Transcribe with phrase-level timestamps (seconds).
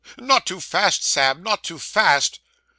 [0.17, 2.39] Not too fast, Sam; not too fast.